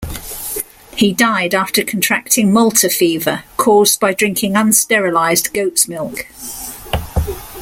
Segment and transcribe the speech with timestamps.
[0.95, 6.25] He died after contracting Malta Fever, caused by drinking unsterilised goat's milk.